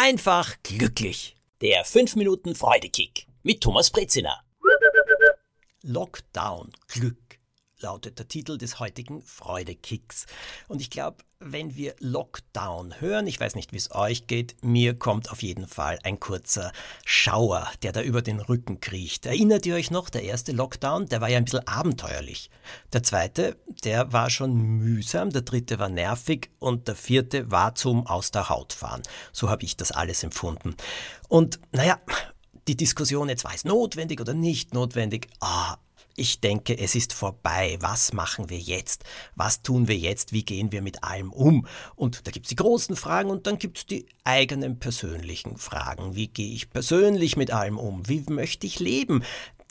[0.00, 1.36] einfach glücklich.
[1.60, 4.42] Der 5 Minuten Freudekick mit Thomas Brezina.
[5.82, 7.29] Lockdown Glück
[7.82, 10.26] lautet der Titel des heutigen Freudekicks.
[10.68, 14.98] Und ich glaube, wenn wir Lockdown hören, ich weiß nicht, wie es euch geht, mir
[14.98, 16.70] kommt auf jeden Fall ein kurzer
[17.06, 19.24] Schauer, der da über den Rücken kriecht.
[19.24, 22.50] Erinnert ihr euch noch, der erste Lockdown, der war ja ein bisschen abenteuerlich.
[22.92, 28.06] Der zweite, der war schon mühsam, der dritte war nervig und der vierte war zum
[28.06, 29.02] Aus der Haut fahren.
[29.32, 30.76] So habe ich das alles empfunden.
[31.28, 31.98] Und naja,
[32.68, 35.28] die Diskussion jetzt war es notwendig oder nicht notwendig.
[35.40, 35.78] Ah,
[36.20, 37.78] ich denke, es ist vorbei.
[37.80, 39.04] Was machen wir jetzt?
[39.36, 40.32] Was tun wir jetzt?
[40.32, 41.66] Wie gehen wir mit allem um?
[41.96, 46.14] Und da gibt es die großen Fragen und dann gibt es die eigenen persönlichen Fragen.
[46.14, 48.06] Wie gehe ich persönlich mit allem um?
[48.06, 49.24] Wie möchte ich leben?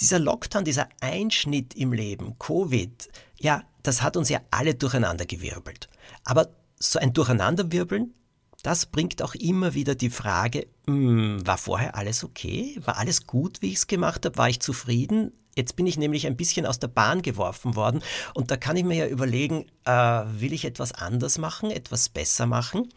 [0.00, 5.88] Dieser Lockdown, dieser Einschnitt im Leben, Covid, ja, das hat uns ja alle durcheinandergewirbelt.
[6.24, 8.14] Aber so ein Durcheinanderwirbeln,
[8.62, 12.78] das bringt auch immer wieder die Frage, mh, hm, war vorher alles okay?
[12.84, 14.36] War alles gut, wie ich es gemacht habe?
[14.38, 15.32] War ich zufrieden?
[15.56, 18.02] Jetzt bin ich nämlich ein bisschen aus der Bahn geworfen worden
[18.34, 22.46] und da kann ich mir ja überlegen, äh, will ich etwas anders machen, etwas besser
[22.46, 22.92] machen?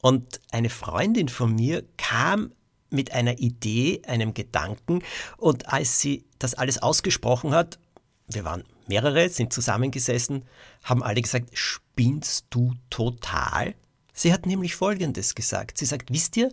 [0.00, 2.52] Und eine Freundin von mir kam
[2.88, 5.02] mit einer Idee, einem Gedanken
[5.38, 7.80] und als sie das alles ausgesprochen hat,
[8.28, 10.44] wir waren mehrere, sind zusammengesessen,
[10.84, 13.74] haben alle gesagt, spinnst du total?
[14.12, 15.78] Sie hat nämlich Folgendes gesagt.
[15.78, 16.50] Sie sagt, wisst ihr,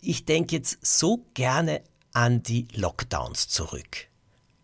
[0.00, 4.09] ich denke jetzt so gerne an die Lockdowns zurück.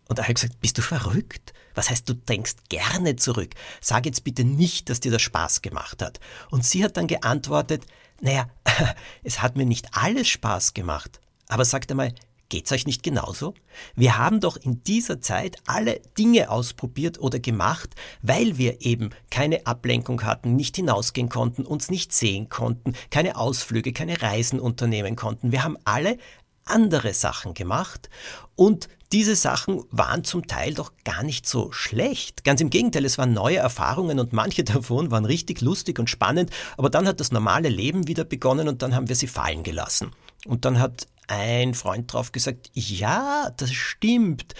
[0.07, 1.53] Und er hat gesagt, bist du verrückt?
[1.75, 3.53] Was heißt, du denkst gerne zurück?
[3.81, 6.19] Sag jetzt bitte nicht, dass dir das Spaß gemacht hat.
[6.49, 7.85] Und sie hat dann geantwortet,
[8.21, 8.49] naja,
[9.23, 11.19] es hat mir nicht alles Spaß gemacht.
[11.47, 12.13] Aber sagt einmal,
[12.49, 13.53] geht's euch nicht genauso?
[13.95, 17.89] Wir haben doch in dieser Zeit alle Dinge ausprobiert oder gemacht,
[18.21, 23.93] weil wir eben keine Ablenkung hatten, nicht hinausgehen konnten, uns nicht sehen konnten, keine Ausflüge,
[23.93, 25.51] keine Reisen unternehmen konnten.
[25.51, 26.17] Wir haben alle
[26.65, 28.09] andere Sachen gemacht
[28.55, 32.43] und diese Sachen waren zum Teil doch gar nicht so schlecht.
[32.43, 36.51] Ganz im Gegenteil, es waren neue Erfahrungen und manche davon waren richtig lustig und spannend,
[36.77, 40.11] aber dann hat das normale Leben wieder begonnen und dann haben wir sie fallen gelassen.
[40.45, 44.55] Und dann hat ein Freund drauf gesagt, ja, das stimmt.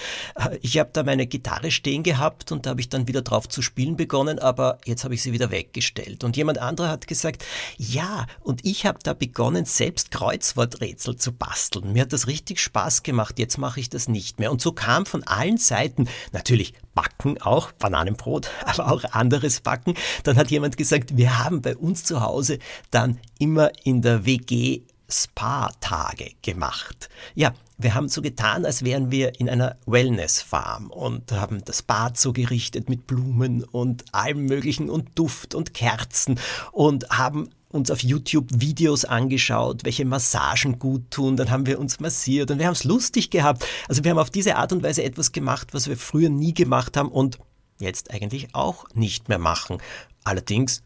[0.61, 3.61] Ich habe da meine Gitarre stehen gehabt und da habe ich dann wieder drauf zu
[3.61, 6.23] spielen begonnen, aber jetzt habe ich sie wieder weggestellt.
[6.23, 7.45] Und jemand anderer hat gesagt,
[7.77, 11.93] ja, und ich habe da begonnen, selbst Kreuzworträtsel zu basteln.
[11.93, 14.51] Mir hat das richtig Spaß gemacht, jetzt mache ich das nicht mehr.
[14.51, 19.93] Und so kam von allen Seiten, natürlich Backen auch, Bananenbrot, aber auch anderes Backen.
[20.23, 22.59] Dann hat jemand gesagt, wir haben bei uns zu Hause
[22.91, 27.09] dann immer in der WG Spa-Tage gemacht.
[27.35, 32.17] Ja, wir haben so getan, als wären wir in einer Wellness-Farm und haben das Bad
[32.17, 36.39] so gerichtet mit Blumen und allem Möglichen und Duft und Kerzen
[36.71, 41.99] und haben uns auf YouTube Videos angeschaut, welche Massagen gut tun, dann haben wir uns
[41.99, 43.65] massiert und wir haben es lustig gehabt.
[43.87, 46.97] Also wir haben auf diese Art und Weise etwas gemacht, was wir früher nie gemacht
[46.97, 47.37] haben und
[47.79, 49.77] jetzt eigentlich auch nicht mehr machen.
[50.23, 50.83] Allerdings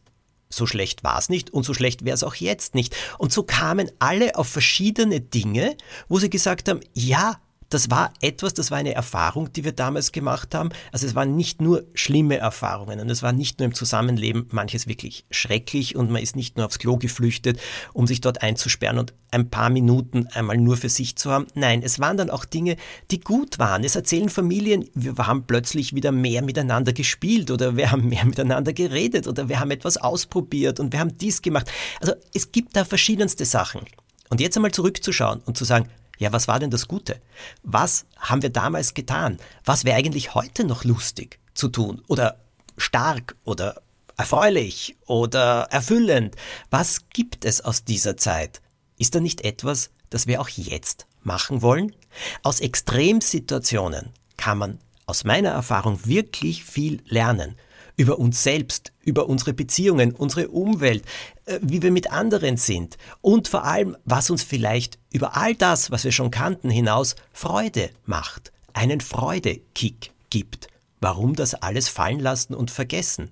[0.53, 2.95] so schlecht war es nicht und so schlecht wäre es auch jetzt nicht.
[3.17, 5.75] Und so kamen alle auf verschiedene Dinge,
[6.07, 7.39] wo sie gesagt haben, ja,
[7.71, 10.69] das war etwas, das war eine Erfahrung, die wir damals gemacht haben.
[10.91, 14.87] Also es waren nicht nur schlimme Erfahrungen und es war nicht nur im Zusammenleben manches
[14.87, 17.59] wirklich schrecklich und man ist nicht nur aufs Klo geflüchtet,
[17.93, 21.47] um sich dort einzusperren und ein paar Minuten einmal nur für sich zu haben.
[21.55, 22.75] Nein, es waren dann auch Dinge,
[23.09, 23.85] die gut waren.
[23.85, 28.73] Es erzählen Familien, wir haben plötzlich wieder mehr miteinander gespielt oder wir haben mehr miteinander
[28.73, 31.71] geredet oder wir haben etwas ausprobiert und wir haben dies gemacht.
[32.01, 33.81] Also es gibt da verschiedenste Sachen.
[34.29, 35.89] Und jetzt einmal zurückzuschauen und zu sagen,
[36.21, 37.19] ja, was war denn das Gute?
[37.63, 39.39] Was haben wir damals getan?
[39.65, 42.03] Was wäre eigentlich heute noch lustig zu tun?
[42.07, 42.37] Oder
[42.77, 43.81] stark oder
[44.17, 46.35] erfreulich oder erfüllend?
[46.69, 48.61] Was gibt es aus dieser Zeit?
[48.99, 51.95] Ist da nicht etwas, das wir auch jetzt machen wollen?
[52.43, 54.77] Aus Extremsituationen kann man
[55.07, 57.57] aus meiner Erfahrung wirklich viel lernen
[58.01, 61.03] über uns selbst, über unsere Beziehungen, unsere Umwelt,
[61.45, 65.91] äh, wie wir mit anderen sind und vor allem, was uns vielleicht über all das,
[65.91, 70.67] was wir schon kannten, hinaus Freude macht, einen Freudekick gibt.
[70.99, 73.29] Warum das alles fallen lassen und vergessen?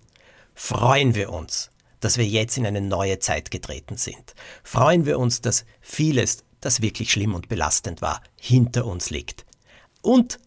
[0.54, 4.36] Freuen wir uns, dass wir jetzt in eine neue Zeit getreten sind.
[4.64, 9.48] Freuen wir uns, dass vieles, das wirklich schlimm und belastend war, hinter uns liegt.
[10.04, 10.38] Und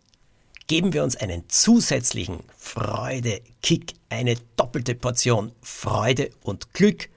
[0.72, 7.10] geben wir uns einen zusätzlichen Freude-Kick, eine doppelte Portion Freude und Glück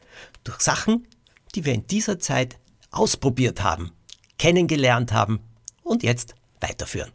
[0.44, 1.08] durch Sachen,
[1.56, 2.58] die wir in dieser Zeit
[2.92, 3.94] ausprobiert haben,
[4.38, 5.40] kennengelernt haben
[5.84, 7.14] und jetzt weiterführen.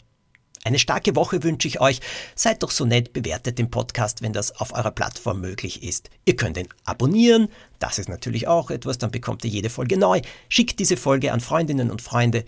[0.64, 2.00] Eine starke Woche wünsche ich euch.
[2.34, 6.08] Seid doch so nett, bewertet den Podcast, wenn das auf eurer Plattform möglich ist.
[6.24, 7.48] Ihr könnt ihn abonnieren,
[7.80, 10.22] das ist natürlich auch etwas, dann bekommt ihr jede Folge neu.
[10.48, 12.46] Schickt diese Folge an Freundinnen und Freunde,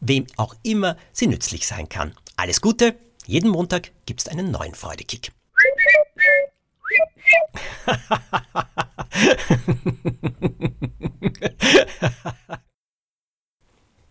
[0.00, 2.14] wem auch immer sie nützlich sein kann.
[2.36, 2.96] Alles Gute,
[3.26, 5.32] jeden Montag gibt es einen neuen Freudekick.